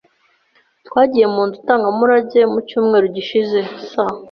Twagiye 0.87 1.25
mu 1.33 1.41
nzu 1.47 1.57
ndangamurage 1.63 2.41
mu 2.51 2.59
cyumweru 2.67 3.05
gishize. 3.15 3.59
s 3.89 3.91